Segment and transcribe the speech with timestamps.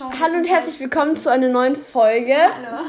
[0.00, 2.34] Hallo und herzlich willkommen zu einer neuen Folge.
[2.34, 2.82] Hallo.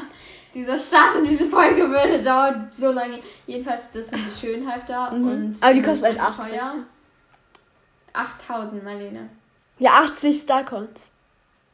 [0.55, 3.19] Dieser Start in diese Folge würde dauert so lange.
[3.45, 5.11] Jedenfalls, das sind die Schönhalfter.
[5.11, 5.27] Mhm.
[5.27, 6.57] Und Aber die sind kosten halt recht 80.
[6.57, 6.75] teuer.
[8.13, 9.29] 8000, Marlene.
[9.77, 11.11] Ja, 80 Starcoins.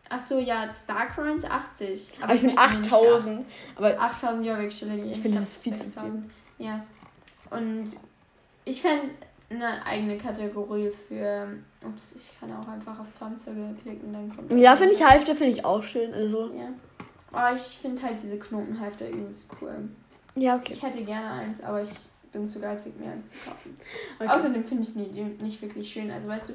[0.09, 2.09] Ach so, ja, Starcoins 80.
[2.21, 3.45] Aber ich finde möchte nicht 8000.
[3.77, 5.11] Aber 8000 Jorvik-Schilling.
[5.11, 6.29] Ich finde, das ist viel zu 6000.
[6.57, 6.83] Ja.
[7.51, 7.89] Und
[8.65, 9.11] ich fände
[9.51, 11.47] eine eigene Kategorie für.
[11.85, 14.51] Ups, ich kann auch einfach auf Zaumzeuge klicken, dann kommt.
[14.59, 16.13] ja, finde ich Halfter finde ich auch schön.
[16.13, 16.69] Also, Ja.
[17.33, 19.89] Aber ich finde halt diese Knotenhalfter übelst cool.
[20.35, 20.73] ja, okay.
[20.73, 21.91] Ich hätte gerne eins, aber ich
[22.33, 23.77] bin zu geizig, mir eins zu kaufen.
[24.19, 24.29] okay.
[24.29, 26.11] Außerdem finde ich die nicht wirklich schön.
[26.11, 26.53] Also weißt du,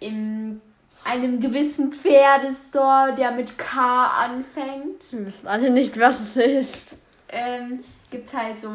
[0.00, 0.60] in
[1.04, 6.96] einem gewissen Pferdestore, der mit K anfängt, Wir wissen alle nicht, was es ist.
[7.30, 8.68] ähm, gibt es halt so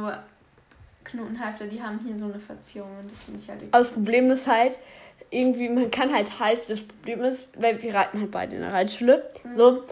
[1.05, 4.29] Knotenhalfter, die haben hier so eine Verzierung und das finde ich halt Aber das Problem
[4.31, 4.77] ist halt,
[5.31, 6.73] irgendwie, man kann halt Halfter.
[6.73, 9.29] Das Problem ist, weil wir reiten halt beide in der Reitschule.
[9.55, 9.83] So.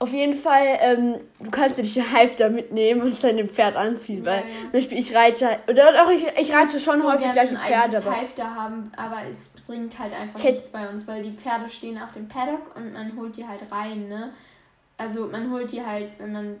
[0.00, 3.48] Auf jeden Fall, ähm, du kannst dir nicht den Halfter mitnehmen und es dann dem
[3.48, 4.44] Pferd anziehen, Ja, weil ja.
[4.62, 7.94] zum Beispiel ich reite, oder auch ich, ich reite schon so häufig gleich ein Pferd,
[7.94, 11.32] aber Halfter haben, aber es bringt halt einfach Ich hätte- nichts bei uns, weil die
[11.32, 14.32] Pferde stehen auf dem Paddock und man holt die halt rein, ne?
[14.98, 16.60] Also man holt die halt, wenn man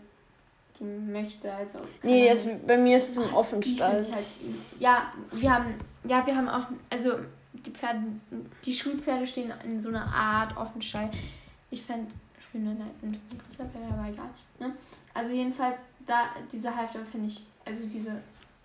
[0.80, 1.78] möchte, also.
[2.02, 4.06] nee, jetzt, bei mir ist es ein Die Offenstall.
[4.10, 4.24] halt,
[4.80, 7.12] ja, wir haben, ja, wir haben auch, also
[7.52, 8.00] die Pferde,
[8.64, 11.10] die Schulpferde stehen in so einer Art Offenstall.
[11.70, 12.10] Ich fände
[12.50, 14.30] schön, wenn da ein bisschen größer wäre, aber egal.
[14.58, 14.72] Ne?
[15.14, 18.10] Also jedenfalls, da, diese Halfter finde ich, also diese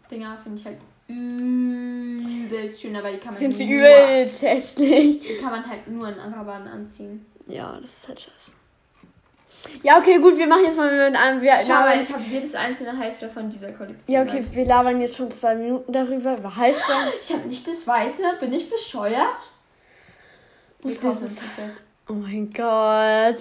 [0.09, 4.41] Dinger finde ich halt übelst schön, aber die kann man Ich finde sie nur, übelst
[4.41, 5.19] hässlich.
[5.21, 7.25] die kann man halt nur in Arabern anziehen.
[7.47, 8.51] Ja, das ist halt scheiße.
[9.83, 11.41] Ja, okay, gut, wir machen jetzt mal mit einem.
[11.41, 14.03] Wir Schau labern, ich habe jedes einzelne Halfter von dieser Kollektion.
[14.07, 16.37] ja, okay, wir labern jetzt schon zwei Minuten darüber.
[16.37, 16.93] Über Halfter.
[17.21, 19.37] Ich habe nicht das Weiße, bin ich bescheuert?
[20.83, 21.83] Dieses- uns das jetzt.
[22.07, 23.37] Oh mein Gott.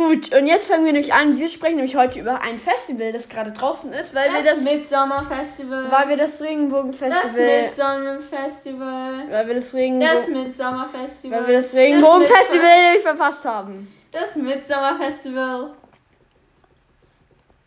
[0.00, 1.38] Gut, und jetzt fangen wir nämlich an.
[1.38, 4.60] Wir sprechen nämlich heute über ein Festival, das gerade draußen ist, weil wir Das das.
[4.64, 5.90] Midsommerfestival.
[5.92, 7.62] Weil wir das Das Regenbogenfestival.
[7.66, 8.90] Midsommerfestival.
[9.30, 10.32] Weil wir das Das Regenbogen.
[10.32, 11.40] Midsommerfestival.
[11.42, 13.94] Weil wir das Regenbogenfestival nämlich verpasst haben.
[14.10, 15.74] Das Midsommerfestival.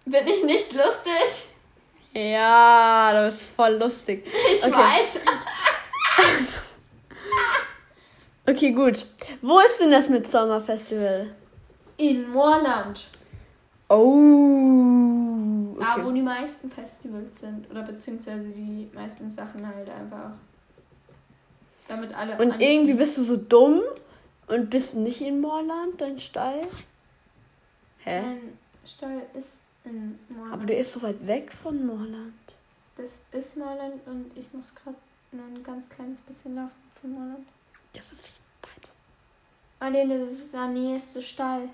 [0.06, 1.50] Bin ich nicht lustig?
[2.14, 4.26] Ja, das ist voll lustig.
[4.56, 4.74] Ich Okay.
[4.76, 5.26] weiß.
[8.46, 9.06] Okay, gut.
[9.42, 11.34] Wo ist denn das Midsommer-Festival?
[12.03, 13.08] In Moorland.
[13.88, 15.75] Oh.
[15.80, 16.14] Da, wo Okay.
[16.16, 17.69] die meisten Festivals sind.
[17.72, 20.31] Oder beziehungsweise die meisten Sachen halt einfach.
[21.88, 22.38] Damit alle.
[22.38, 23.81] Und irgendwie bist du so dumm
[24.47, 26.68] und bist nicht in Moorland, dein Stall?
[28.00, 28.22] Hä?
[28.22, 30.53] Mein Stall ist in Moorland.
[30.53, 32.34] Aber der ist so weit weg von Moorland.
[32.97, 34.97] Das ist Moorland und ich muss gerade
[35.31, 37.47] nur ein ganz kleines bisschen laufen von Moorland.
[37.94, 38.92] Das ist weit.
[39.80, 41.69] Marlene, das ist der nächste Stall.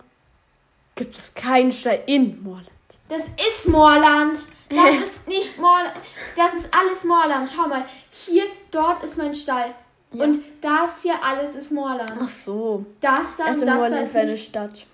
[0.99, 2.67] Gibt es keinen Stall in Moorland?
[3.07, 4.37] Das ist Moorland.
[4.67, 5.93] Das ist nicht Moorland.
[6.35, 7.49] Das ist alles Moorland.
[7.49, 7.85] Schau mal.
[8.11, 9.73] Hier, dort ist mein Stall.
[10.11, 10.25] Ja.
[10.25, 12.11] Und das hier alles ist Moorland.
[12.21, 12.85] Ach so.
[12.99, 14.37] Das dann, dachte, das da Moorland ist wäre eine.
[14.37, 14.85] Stadt.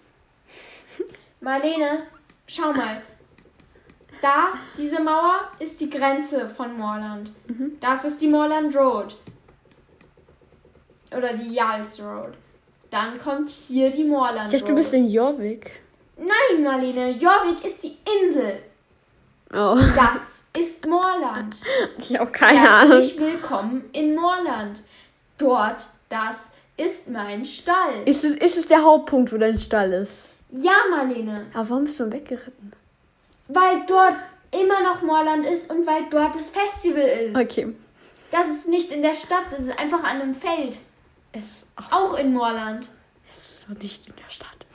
[1.41, 2.03] Marlene,
[2.45, 3.01] schau mal.
[4.21, 7.31] Da, diese Mauer ist die Grenze von Moorland.
[7.47, 7.77] Mhm.
[7.81, 9.17] Das ist die Moorland Road.
[11.17, 12.33] Oder die Jals Road.
[12.91, 14.69] Dann kommt hier die Moorland Ich dachte, Road.
[14.69, 15.81] du bist in Jorvik.
[16.17, 18.59] Nein, Marlene, Jorvik ist die Insel.
[19.53, 19.75] Oh.
[19.95, 21.55] Das ist Moorland.
[21.97, 22.91] Ich habe keine Ahnung.
[23.01, 24.81] Herzlich willkommen in Moorland.
[25.37, 28.03] Dort, das ist mein Stall.
[28.05, 30.31] Ist es, ist es der Hauptpunkt, wo dein Stall ist?
[30.51, 31.45] Ja, Marlene.
[31.53, 32.71] Aber warum bist du weggeritten?
[33.49, 34.15] Weil dort
[34.51, 37.35] immer noch Moorland ist und weil dort das Festival ist.
[37.37, 37.75] Okay.
[38.31, 40.79] Das ist nicht in der Stadt, das ist einfach an einem Feld.
[41.33, 42.87] Es ist auch, Auch in Moorland.
[43.29, 44.65] es ist so nicht in der Stadt.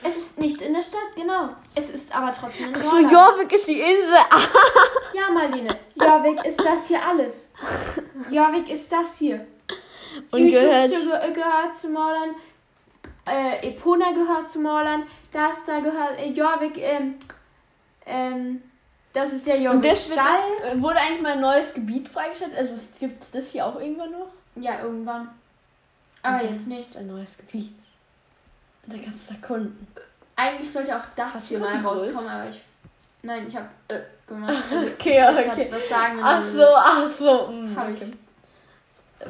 [0.00, 1.50] Es ist nicht in der Stadt, genau.
[1.74, 2.98] Es ist aber trotzdem in Ach so.
[2.98, 4.14] Jorvik ist die Insel.
[5.14, 5.74] Ja, Marlene.
[5.94, 7.52] Jorvik ist das hier alles.
[8.30, 9.46] Jorvik ist das hier.
[10.30, 10.60] Und Südhüfte
[11.06, 12.36] gehört- ge gehört zu Moorland.
[13.26, 15.06] Äh, Epona gehört zu Moorland.
[15.32, 16.18] Das da gehört.
[16.18, 17.14] Äh, Jorvik, ähm.
[18.06, 18.62] Ähm.
[19.14, 20.38] Das ist der Und Jorvik das, wird Stall.
[20.62, 22.52] das, äh, wurde eigentlich mal ein neues Gebiet freigestellt?
[22.56, 24.28] Also gibt es das hier auch irgendwann noch?
[24.56, 25.30] Ja, irgendwann.
[26.22, 26.94] Aber jetzt nicht.
[26.96, 27.74] Ein neues Gebiet.
[28.86, 29.86] Und da kannst du es erkunden.
[30.40, 32.60] Eigentlich sollte auch das Hast hier mal rauskommen, aber ich.
[33.22, 34.54] Nein, ich hab äh, gemacht.
[34.70, 35.68] Also, Okay, ich okay.
[35.70, 36.52] was sagen Ach dann.
[36.52, 37.46] so, ach so.
[37.48, 38.02] mm, Hab ich.
[38.02, 38.12] okay.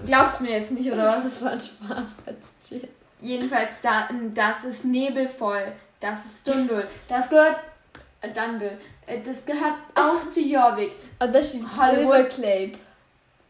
[0.05, 1.25] Glaubst du mir jetzt nicht, oder was?
[1.25, 2.15] Das war ein Spaß.
[3.23, 5.73] Jedenfalls, da, das ist nebelvoll.
[5.99, 6.87] Das ist Dundul.
[7.09, 7.57] Das gehört.
[8.21, 8.73] Äh, Dundul.
[9.07, 10.93] Äh, Das gehört auch zu Jorvik.
[11.19, 12.31] Und da steht Hollywood.
[12.31, 12.73] Silverclade.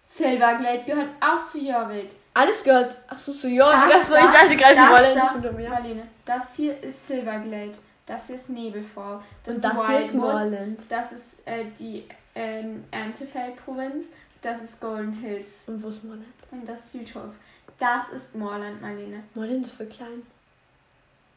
[0.05, 2.11] Silverglade gehört auch zu Jorvik.
[2.39, 2.97] Alles gehört.
[3.09, 3.91] Achso, zu Jorvik.
[3.91, 5.71] Das Achso, ich da- dachte gerade, wir das wollen nicht um, ja.
[5.71, 7.73] Marlene, das hier ist Silverglade.
[8.07, 9.21] Das hier ist Nebelfall.
[9.45, 10.81] Das Und das hier ist Moorland.
[10.89, 14.13] Das ist äh, die ähm, Erntefeld-Provinz.
[14.41, 15.69] Das ist Golden Hills.
[15.69, 16.25] Und wo ist Moorland?
[16.51, 17.35] Und das ist Südhof.
[17.79, 19.23] Das ist Moorland, Marlene.
[19.35, 20.23] Moorland ist voll klein.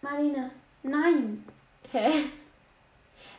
[0.01, 0.49] Marlene,
[0.83, 1.43] nein.
[1.91, 2.09] Hä?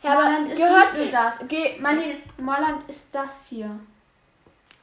[0.03, 0.93] Ja, aber Moorland ist gehört.
[0.93, 1.47] nicht nur das.
[1.47, 3.79] Geh, Marlene, Moorland ist das hier.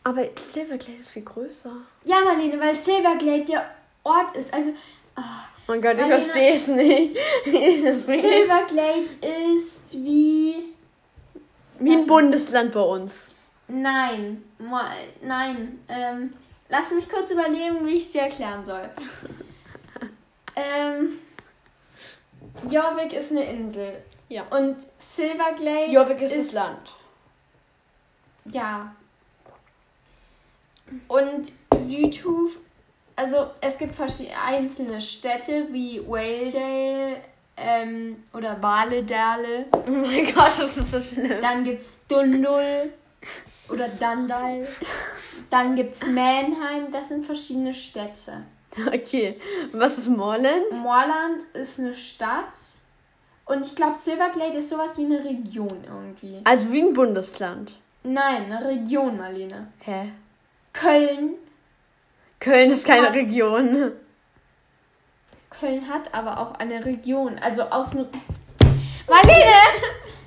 [0.04, 1.72] Aber Silverglade ist viel größer.
[2.04, 3.70] Ja, Marlene, weil Silverglade der
[4.04, 4.52] Ort ist.
[4.52, 4.70] Also,
[5.16, 5.22] Oh
[5.66, 7.16] mein Gott, ich Marlene- verstehe es nicht.
[7.44, 9.08] Silverglade
[9.54, 10.72] ist wie.
[11.78, 13.34] wie ein Bundesland bei uns.
[13.68, 14.78] Nein, Mo-
[15.22, 15.78] nein.
[15.88, 16.32] Ähm,
[16.68, 18.88] lass mich kurz überlegen, wie ich es dir erklären soll.
[20.56, 21.18] ähm,
[22.68, 24.02] Jorvik ist eine Insel.
[24.28, 24.42] Ja.
[24.50, 26.94] Und Silverglade Jorvik ist das Land.
[28.46, 28.94] Ja.
[31.08, 32.52] Und Südhof,
[33.16, 37.16] also es gibt verschiedene einzelne Städte wie Waledale
[37.56, 39.66] ähm, oder Waledale.
[39.72, 41.40] Oh mein Gott, das ist so schlimm.
[41.40, 42.92] Dann gibt's Dundul
[43.68, 44.66] oder Dundal.
[45.50, 46.90] Dann gibt's Mannheim.
[46.90, 48.44] Das sind verschiedene Städte.
[48.86, 49.38] Okay.
[49.72, 50.70] Was ist Moorland?
[50.72, 52.54] Moorland ist eine Stadt.
[53.44, 56.40] Und ich glaube, Silverglade ist sowas wie eine Region irgendwie.
[56.44, 57.76] Also wie ein Bundesland.
[58.04, 59.66] Nein, eine Region, Marlene.
[59.80, 60.12] Hä?
[60.72, 61.34] Köln.
[62.38, 63.12] Köln ist keine.
[63.12, 63.92] Region.
[65.58, 67.38] Köln hat aber auch eine Region.
[67.38, 67.94] Also aus.
[67.94, 69.52] Marlene!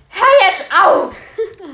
[0.09, 1.15] Hör jetzt auf!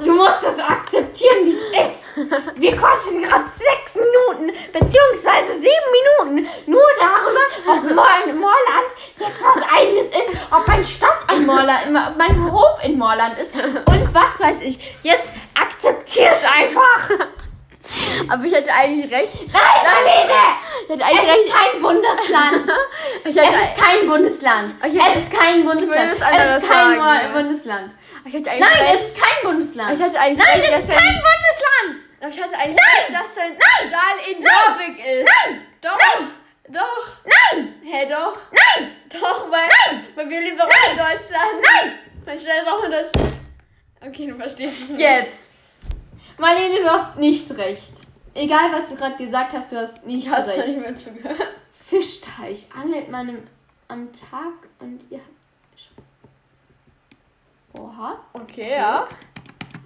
[0.05, 2.15] Du musst das akzeptieren, wie es ist.
[2.55, 9.61] Wir quatschen gerade sechs Minuten, beziehungsweise sieben Minuten nur darüber, ob Moor- Moorland jetzt was
[9.75, 14.39] eigenes ist, ob meine Stadt ein Moorland, ob mein Hof in Moorland ist und was
[14.39, 14.95] weiß ich.
[15.03, 17.09] Jetzt akzeptier es einfach.
[18.29, 19.33] Aber ich hatte eigentlich recht.
[19.51, 20.33] Nein, Marlene!
[20.87, 21.53] Es eigentlich ist recht.
[21.53, 22.69] kein Bundesland.
[23.23, 24.75] Es ist kein Bundesland.
[24.83, 26.11] Es ist kein Bundesland.
[26.11, 27.93] Es ist kein sagen, Mo- Bundesland.
[28.25, 28.95] ich hatte eigentlich Nein, recht.
[28.95, 29.93] es ist kein Bundesland.
[29.97, 32.05] Ich hatte eigentlich Nein, recht, es ist kein Bundesland.
[32.21, 32.95] Aber ich hatte eigentlich Nein!
[32.97, 33.87] recht, dass dein Nein!
[33.87, 34.53] Stahl in Nein!
[34.67, 35.29] Jorvik ist.
[35.45, 35.61] Nein!
[35.81, 35.97] Doch.
[35.97, 36.31] Nein!
[36.69, 37.07] Doch.
[37.25, 37.73] Nein!
[37.83, 38.37] Hä, doch.
[38.51, 38.91] Nein!
[39.09, 40.07] Doch, weil, Nein!
[40.15, 41.55] weil wir leben auch in Deutschland.
[41.61, 41.99] Nein!
[42.25, 43.33] Mein Stahl ist auch in Deutschland.
[44.05, 44.97] Okay, du verstehst es.
[44.99, 45.48] Jetzt.
[46.39, 47.93] Marlene, du hast nicht recht.
[48.33, 50.67] Egal, was du gerade gesagt hast, du hast nicht Ich hast recht.
[50.67, 51.37] nicht mehr zugehört.
[51.71, 53.47] Fischteich angelt man im,
[53.87, 55.29] am Tag und ihr habt.
[57.79, 58.19] Oha.
[58.33, 59.07] Okay, ja.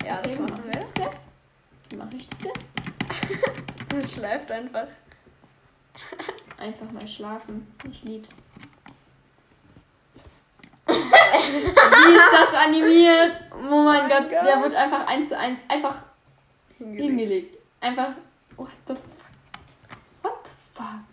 [0.06, 0.82] Ja, das Okay, machen mach wir.
[0.82, 1.30] ich das jetzt?
[1.90, 2.68] Wie mache ich das jetzt?
[3.98, 4.88] Es schleift einfach.
[6.58, 7.72] Einfach mal schlafen.
[7.90, 8.36] Ich lieb's.
[10.88, 13.40] Wie ist das animiert?
[13.52, 14.46] Oh mein mein Gott, Gott.
[14.46, 15.96] der wird einfach eins zu eins einfach
[16.84, 17.20] Hingelegt.
[17.20, 17.58] hingelegt.
[17.82, 18.12] Einfach.
[18.58, 19.04] What the fuck?
[20.22, 21.04] What the fuck?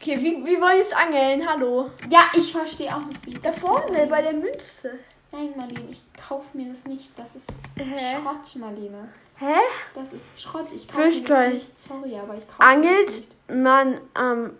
[0.00, 1.46] Okay, wie, wie wollen jetzt angeln?
[1.48, 1.90] Hallo.
[2.08, 3.34] Ja, ich verstehe auch nicht, wie.
[3.34, 4.98] Da vorne, bei der Münze.
[5.32, 7.18] Nein, Marlene, ich kaufe mir das nicht.
[7.18, 8.16] Das ist Hä?
[8.16, 9.08] Schrott, Marlene.
[9.36, 9.54] Hä?
[9.94, 10.66] Das ist Schrott.
[10.74, 11.80] Ich kaufe mir das nicht.
[11.80, 13.32] Sorry, aber ich kaufe mir das Angelt nicht.
[13.48, 14.50] man am.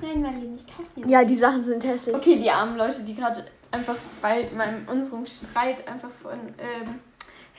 [0.00, 2.16] Nein, Marlene, ich kaufe mir das ja, die Sachen sind hässlich.
[2.16, 6.38] Okay, die armen Leute, die gerade einfach bei meinem, unserem Streit einfach von.
[6.58, 7.00] Ähm,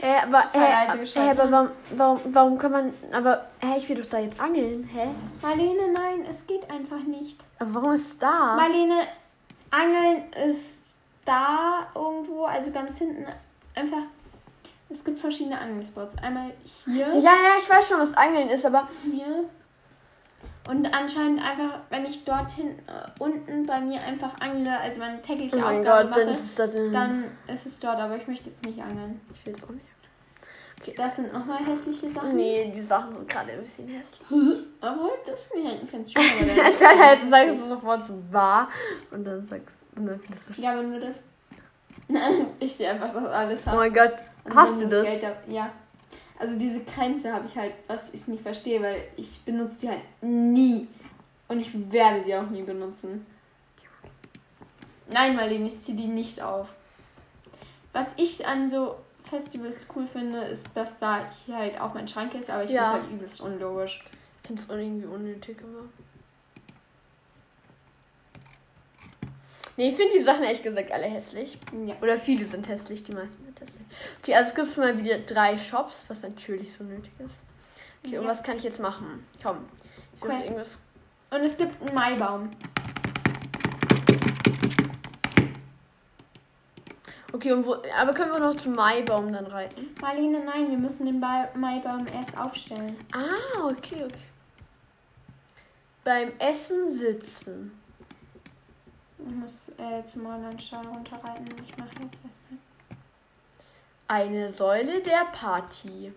[0.02, 1.40] Hä, aber, hä, geschaltet.
[1.42, 2.94] aber warum, warum, warum kann man.
[3.12, 4.90] Aber, hä, ich will doch da jetzt angeln.
[4.94, 5.10] Hä?
[5.42, 7.44] Marlene, nein, es geht einfach nicht.
[7.60, 8.56] Aber warum ist es da?
[8.56, 9.02] Marlene,
[9.72, 13.26] Angeln ist da irgendwo, also ganz hinten
[13.76, 14.04] einfach.
[14.90, 16.18] Es gibt verschiedene Angelspots.
[16.24, 16.52] Einmal
[16.86, 18.88] hier, Ja, ja, ich weiß schon, was Angeln ist, aber.
[19.04, 19.44] hier.
[20.70, 25.56] Und anscheinend einfach, wenn ich dorthin äh, unten bei mir einfach angle, also meine tägliche
[25.56, 26.94] Oh mein Aufgabe Gott, dann mache, ist es da drin.
[26.94, 29.20] dann ist es dort, aber ich möchte jetzt nicht angeln.
[29.34, 29.86] ich will es auch nicht.
[30.98, 32.36] Das sind nochmal hässliche Sachen.
[32.36, 34.22] Nee, die Sachen sind gerade ein bisschen hässlich.
[34.82, 36.22] Obwohl, das finde ich ganz schön.
[36.22, 38.70] Aber Das dann- du sagst du sofort so wahr
[39.12, 41.24] und dann sagst und dann findest du ja, aber nur das.
[42.60, 43.78] Ich dir einfach das alles Oh habe.
[43.80, 44.14] mein Gott,
[44.56, 45.04] hast dann du das?
[45.04, 45.70] Geld da- ja.
[46.40, 50.02] Also diese Grenze habe ich halt, was ich nicht verstehe, weil ich benutze die halt
[50.22, 50.88] nie.
[51.50, 53.26] Und ich werde die auch nie benutzen.
[55.12, 56.70] Nein, Marlene, ich ziehe die nicht auf.
[57.92, 62.34] Was ich an so Festivals cool finde, ist, dass da hier halt auch mein Schrank
[62.36, 62.86] ist, aber ich Ja.
[62.86, 64.04] finde es halt übelst unlogisch.
[64.44, 65.84] Ich finde es irgendwie unnötig immer.
[69.80, 71.58] Nee, ich finde die Sachen echt gesagt alle hässlich.
[71.88, 71.96] Ja.
[72.02, 73.82] Oder viele sind hässlich, die meisten sind hässlich.
[74.22, 77.36] Okay, also es gibt mal wieder drei Shops, was natürlich so nötig ist.
[78.04, 78.20] Okay, ja.
[78.20, 79.26] und was kann ich jetzt machen?
[79.42, 79.70] Komm.
[80.20, 80.82] Quests.
[81.30, 82.50] Und es gibt einen Maibaum.
[87.32, 89.92] Okay, und wo, aber können wir noch zum Maibaum dann reiten?
[90.02, 92.98] Marlene, nein, wir müssen den ba Maibaum erst aufstellen.
[93.14, 94.28] Ah, okay, okay.
[96.04, 97.79] Beim Essen sitzen
[99.50, 101.46] muss äh, zum Online-Schau runterreiten.
[101.66, 102.60] Ich mache jetzt erstmal.
[104.08, 106.14] Eine Säule der Party.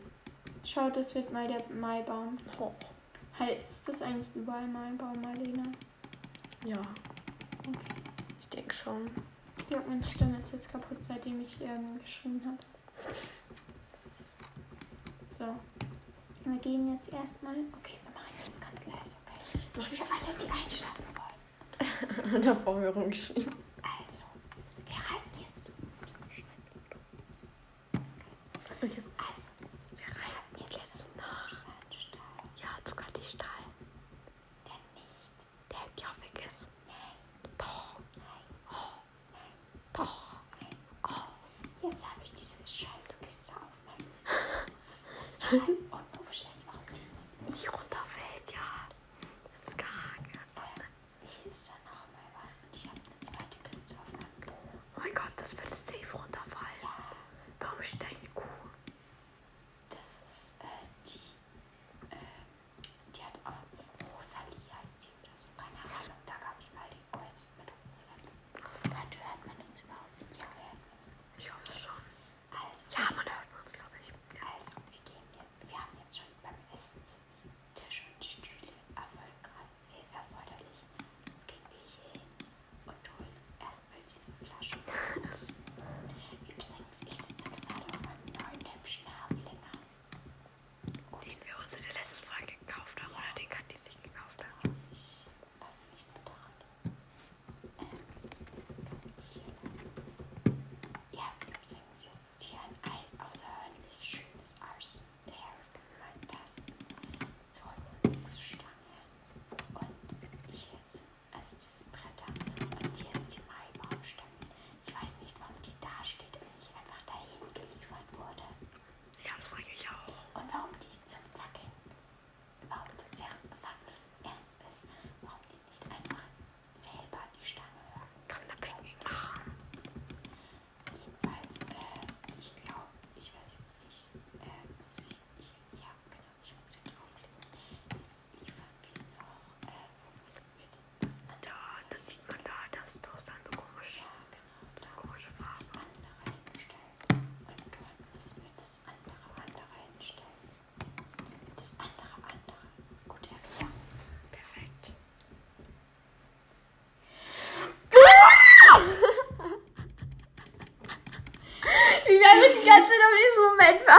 [0.65, 2.39] Schaut, das wird mal der Maibaum.
[2.59, 2.73] Oh.
[3.39, 5.63] Heißt das eigentlich überall Maibaum, Marlena?
[6.67, 6.77] Ja.
[7.67, 7.95] Okay.
[8.41, 9.11] Ich denke schon.
[9.59, 12.59] Ich glaube, meine Stimme ist jetzt kaputt, seitdem ich ähm, geschrieben habe.
[15.39, 15.57] So.
[16.45, 17.55] Wir gehen jetzt erstmal.
[17.81, 19.41] Okay, wir machen jetzt ganz leise, okay?
[19.79, 21.32] Mach für alle, die einschlafen wollen.
[22.45, 23.53] davor mir rumgeschrieben.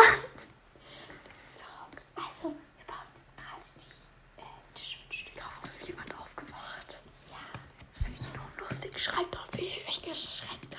[0.02, 0.26] gespannt.
[1.48, 1.64] So,
[2.16, 4.46] also, wir bauen jetzt gerade die äh,
[4.76, 5.38] Tischwindstücke.
[5.38, 6.98] Ich hoffe, es ist jemand aufgewacht.
[7.30, 7.38] Ja.
[7.92, 9.00] Das finde ich noch lustig.
[9.00, 10.73] Schreibt doch, wie ich mich geschreckt habe.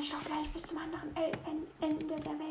[0.00, 1.14] Ich Stoff gleich bis zum anderen
[1.82, 2.49] Ende der Welt.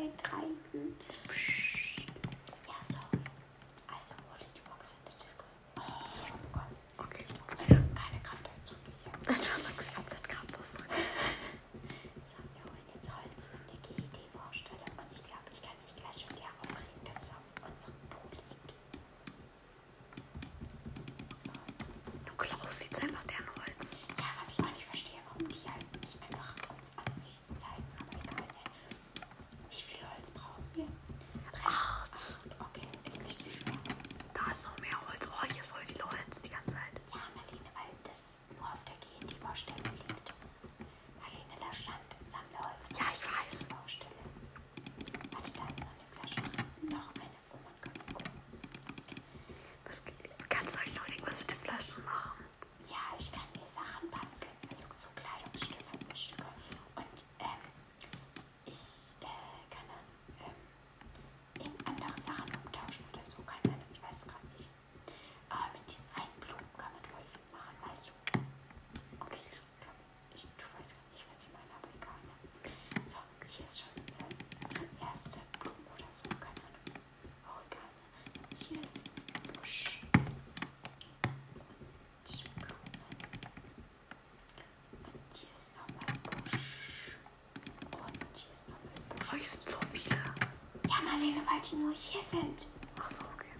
[91.20, 92.66] Kollege, weil die nur hier sind.
[92.98, 93.52] Ach so, okay.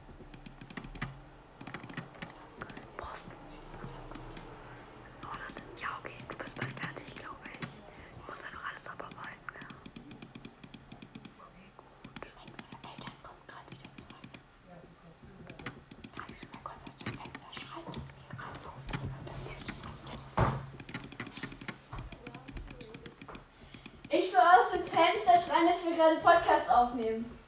[2.97, 3.27] Brauchst
[5.25, 7.61] oh, das sind, ja, okay, du bist bald fertig, glaube ich.
[7.61, 9.69] Ich muss einfach alles abarbeiten, ja.
[11.37, 12.33] Okay, gut.
[12.33, 14.25] Meine Eltern kommen gerade wieder zurück.
[16.17, 19.61] Kannst du mal kurz aus dem Fenster schreien, dass wir gerade aufnehmen und dass ich
[24.19, 27.40] Ich soll aus dem Fenster schreien, dass wir gerade Podcast aufnehmen.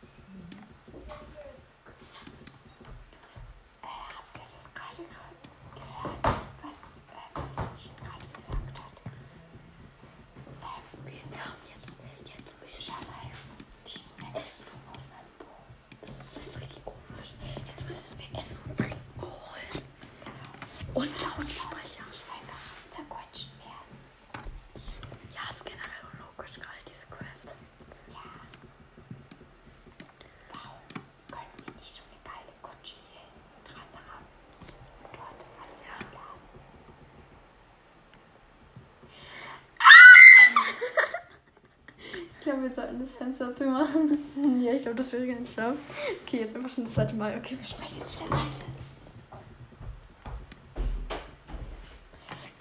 [42.42, 44.10] Ich glaube, wir sollten das Fenster zu machen.
[44.60, 45.74] ja, ich glaube, das wäre ganz schlau.
[46.26, 47.38] Okay, jetzt einfach schon das zweite Mal.
[47.38, 48.66] Okay, wir sprechen jetzt wieder leise.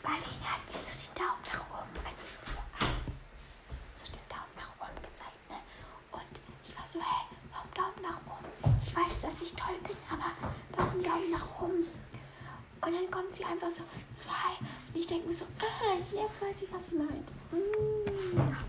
[0.04, 3.34] Marlene hat mir so den Daumen nach oben, also so für eins,
[3.98, 5.50] so den Daumen nach oben gezeigt.
[5.50, 5.58] Ne?
[6.12, 8.78] Und ich war so, hä, warum Daumen nach oben?
[8.86, 10.30] Ich weiß, dass ich toll bin, aber
[10.78, 11.90] warum Daumen nach oben?
[12.86, 13.82] Und dann kommt sie einfach so,
[14.14, 14.62] zwei.
[14.62, 17.34] Und ich denke mir so, ah, jetzt weiß ich, was sie meint.
[17.50, 18.62] Mmh.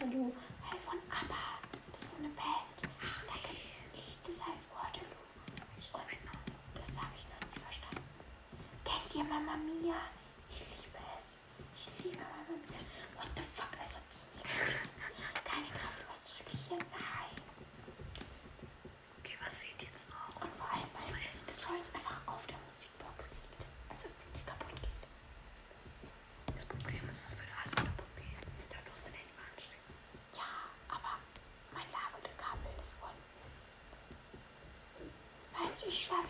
[0.00, 0.32] 他就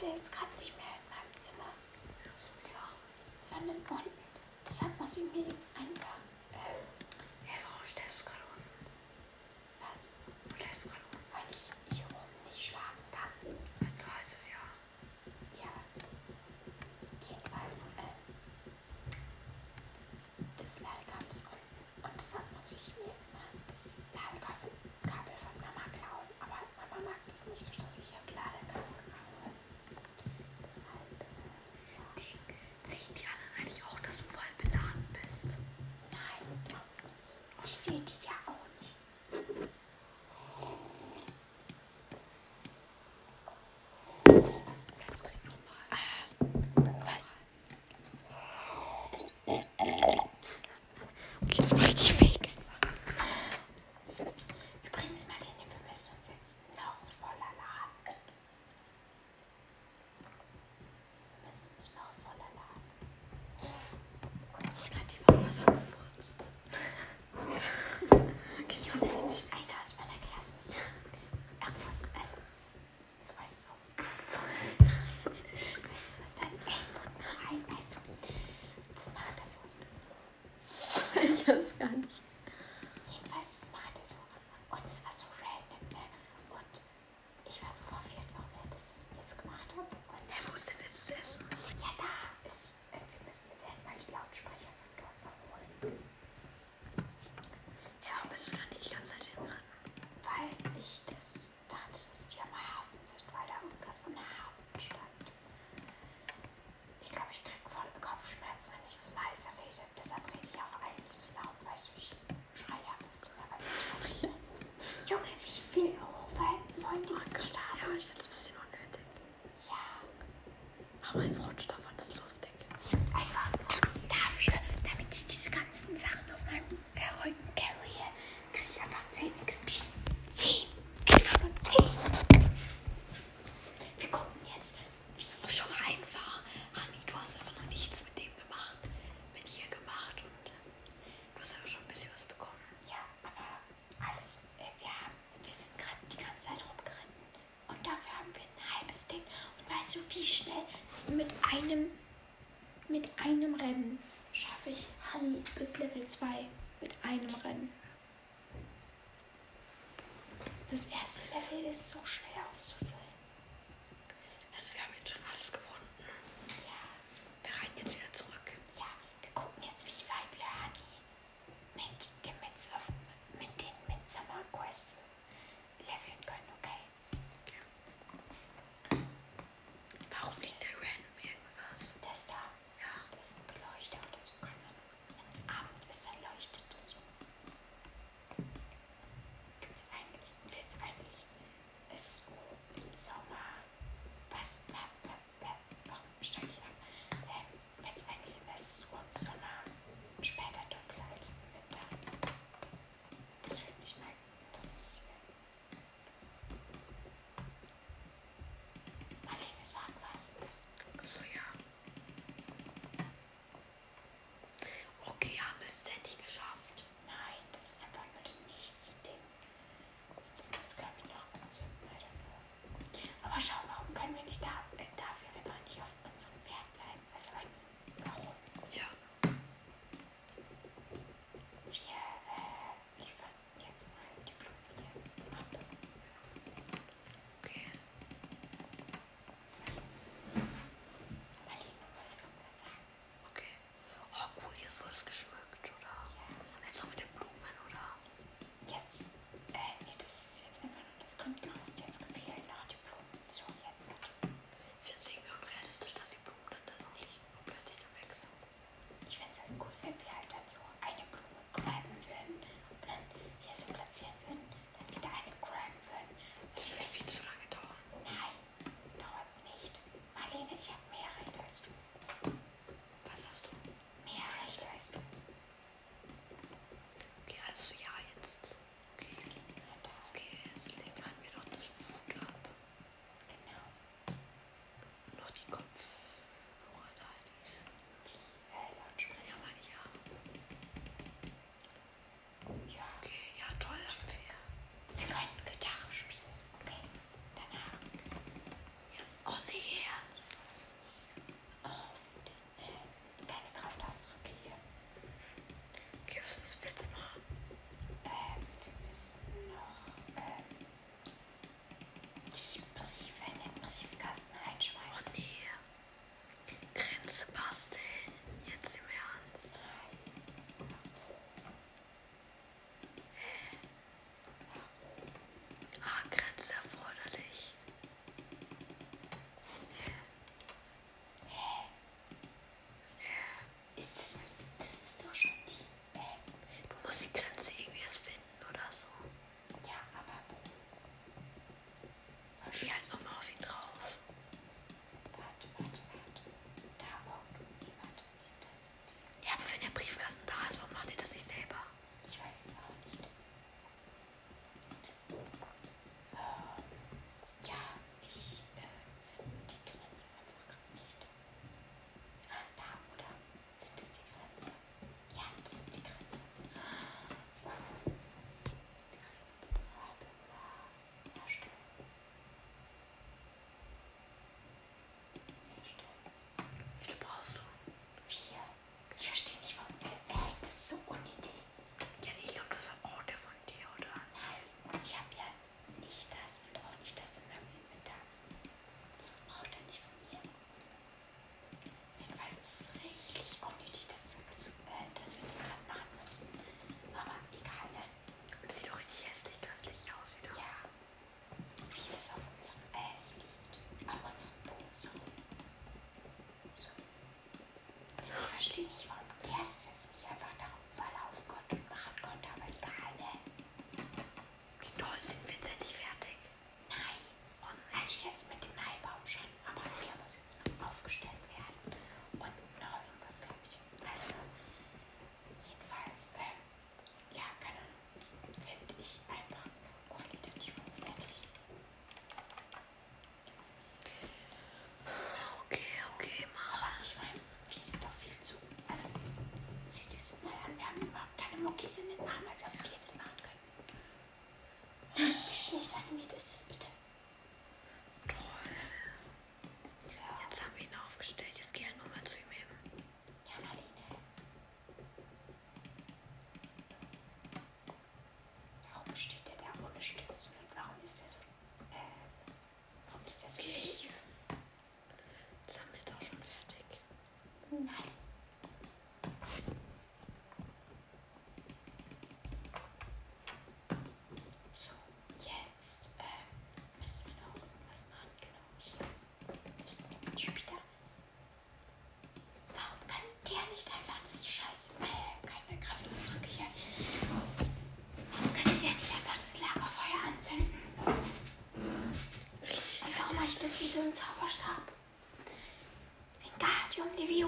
[0.03, 1.71] ja jetzt gerade nicht mehr in meinem Zimmer.
[2.73, 2.89] Ja,
[3.45, 4.11] sondern unten.
[4.69, 6.10] Deshalb muss ich mir jetzt einbauen.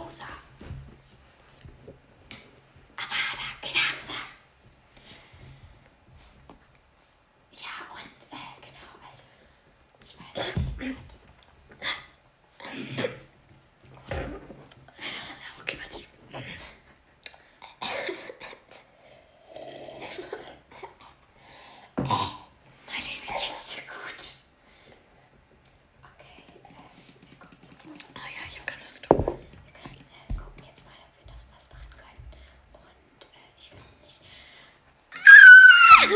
[0.08, 0.41] usar.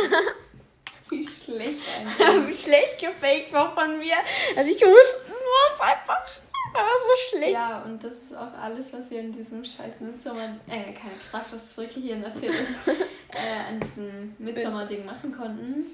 [1.11, 2.47] Wie schlecht einfach.
[2.49, 4.17] Wie schlecht gefaked war von mir.
[4.57, 6.27] Also ich wusste nur einfach.
[6.73, 7.53] War so schlecht.
[7.53, 11.53] Ja, und das ist auch alles, was wir in diesem scheiß Midsommar, äh, keine Kraft,
[11.53, 12.55] das drücke hier natürlich,
[12.87, 15.87] äh, an diesem Midsommar-Ding machen konnten.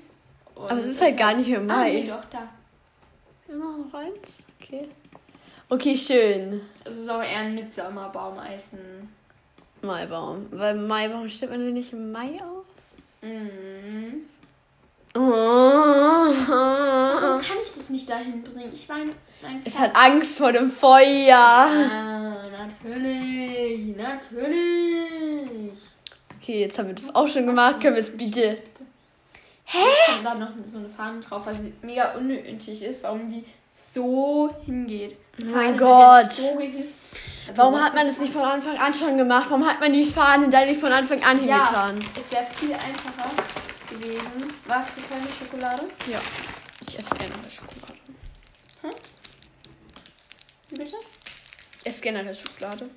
[0.54, 2.06] Und Aber es ist halt gar nicht mehr Ah, nee, Mai.
[2.08, 2.48] doch, da.
[3.48, 4.18] Ja, noch eins?
[4.60, 4.88] Okay.
[5.68, 6.60] Okay, schön.
[6.84, 9.08] Es ist auch eher ein Midsommerbaum als ein.
[9.82, 10.46] Maibaum.
[10.50, 12.64] Weil Maibaum stimmt man nicht im Mai auf?
[13.20, 13.71] Mm.
[15.14, 15.20] Oh.
[16.48, 18.72] Warum kann ich das nicht dahin bringen?
[18.74, 21.36] Ich meine, mein Es hat Angst vor dem Feuer.
[21.36, 22.34] Ah,
[22.82, 25.72] natürlich, natürlich.
[26.40, 27.80] Okay, jetzt haben wir das auch schon gemacht.
[27.80, 28.58] Können wir es bitte.
[29.64, 29.78] Hä?
[30.18, 33.44] Und da noch so eine Fahne drauf, was mega unnötig ist, warum die
[33.74, 35.16] so hingeht.
[35.44, 36.32] Mein Gott.
[36.32, 36.48] So.
[36.58, 39.46] Also, Warum hat man das nicht von Anfang an schon gemacht?
[39.50, 41.98] Warum hat man die Fahne da nicht von Anfang an Ja, hingetan?
[42.18, 43.30] es wäre viel einfacher.
[44.74, 45.82] Magst du keine Schokolade?
[46.10, 46.18] Ja.
[46.88, 47.98] Ich esse generell Schokolade.
[50.70, 50.96] Wie bitte?
[51.80, 52.88] Ich esse generell Schokolade.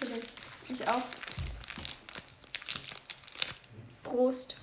[0.00, 0.24] Natürlich.
[0.68, 1.02] Ich auch.
[4.04, 4.54] Prost.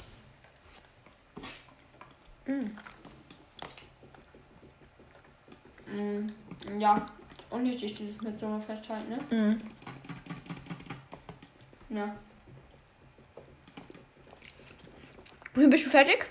[2.45, 2.77] Mm.
[6.79, 7.05] Ja,
[7.49, 9.19] unnötig dieses Midsommerfest halt, ne?
[9.29, 9.57] Mhm.
[11.89, 12.15] Ja.
[15.57, 16.29] Wie bist du fertig?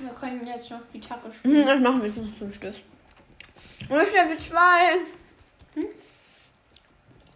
[0.00, 1.60] Wir können jetzt noch Gitarre spielen.
[1.60, 2.76] Mhm, das machen wir jetzt noch zum Schluss.
[3.90, 4.58] Und ich Level 2.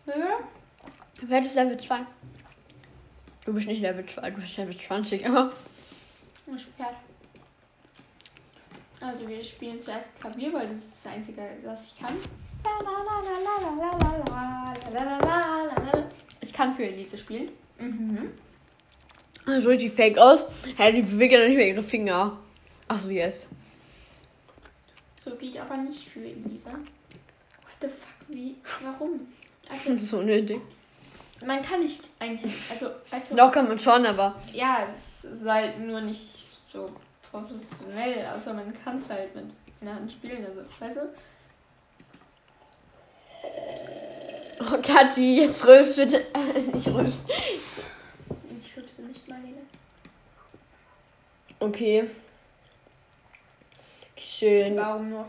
[0.06, 0.38] Ja.
[1.20, 2.00] Wer ist Level 2?
[3.44, 5.50] Du bist nicht Level 2, du bist Level 20, aber.
[6.56, 6.94] Ich Pferd.
[9.00, 12.14] Also wir spielen zuerst Klavier, weil das ist das Einzige, was ich kann.
[16.40, 17.50] Ich kann für Elise spielen.
[17.78, 18.30] Mhm.
[19.50, 20.44] Das sieht richtig fake aus.
[20.76, 22.38] Hä, die bewegt ja nicht mehr ihre Finger.
[22.88, 23.46] Achso, jetzt.
[25.16, 26.70] So geht aber nicht für Elisa.
[26.70, 28.28] What the fuck?
[28.28, 28.56] Wie?
[28.82, 29.20] Warum?
[29.68, 30.60] Das Also, ist so nötig.
[31.46, 32.52] man kann nicht einhängen.
[32.70, 34.34] Also, weißt du, Doch kann man schon, aber.
[34.52, 36.86] ja, es ist halt nur nicht so
[37.30, 39.44] professionell, außer man kann es halt mit
[39.80, 40.44] einer Hand spielen.
[40.44, 41.08] Also, weißt du?
[44.60, 46.26] Oh, Kathi, jetzt rülpst bitte.
[46.74, 47.22] nicht rülpst.
[49.11, 49.62] Nicht, Marlene.
[51.59, 52.09] Okay.
[54.16, 54.77] Schön.
[54.77, 55.27] Warum nur auf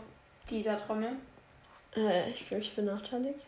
[0.48, 1.16] dieser Trommel?
[1.96, 3.40] Äh, ich fühle mich benachteiligt.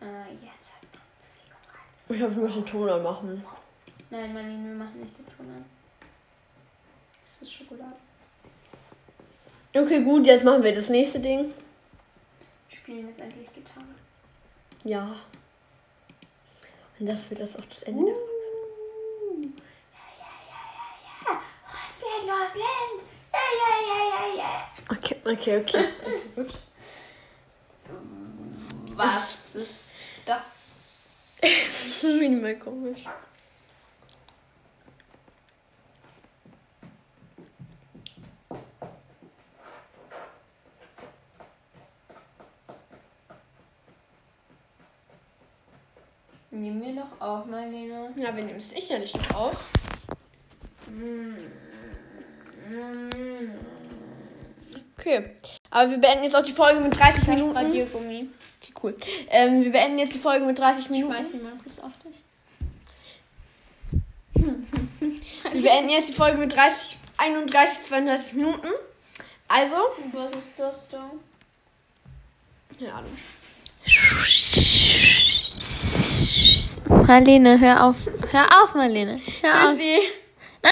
[0.00, 2.10] Ah, jetzt hat man.
[2.10, 3.44] Ich glaube, ich muss den Ton anmachen.
[4.10, 5.64] Nein, Marlene, wir machen nicht den Ton an.
[7.24, 7.98] Das ist Schokolade.
[9.74, 11.52] Okay, gut, jetzt machen wir das nächste Ding.
[12.68, 13.84] Wir spielen jetzt endlich Gitarre.
[14.84, 15.16] Ja.
[17.00, 18.12] Und das wird das auch das Ende
[19.32, 19.42] Uh.
[19.42, 20.62] Ja, ja, ja,
[21.04, 21.40] ja, ja.
[22.52, 23.02] Rosland, Rosland.
[23.32, 24.68] Ja, ja, ja, ja, ja.
[24.90, 25.88] Okay, okay, okay.
[26.34, 26.60] Gut.
[28.94, 31.36] Was ist das?
[31.40, 33.04] Das ist minimal komisch.
[46.50, 48.12] Nehmen wir noch auf, Marlene.
[48.16, 49.72] Ja, wir nehmen es sicher nicht noch auf.
[54.98, 55.30] Okay.
[55.70, 57.56] Aber wir beenden jetzt auch die Folge mit 30 Das Minuten.
[57.56, 58.28] Radiergummi.
[58.62, 58.96] Okay, cool.
[59.30, 61.12] Ähm, wir beenden jetzt die Folge mit 30 Minuten.
[61.12, 62.22] Schmeiß sie mal kurz auf dich.
[65.52, 68.68] Wir beenden jetzt die Folge mit 30, 31, 32 Minuten.
[69.48, 69.76] Also.
[70.12, 71.10] Was ist das da?
[72.78, 73.10] Keine Ahnung.
[77.06, 77.96] Marlene, hör auf.
[78.30, 79.20] Hör auf, Marlene.
[79.42, 79.76] Hör auf.
[79.76, 80.21] Tschüssi.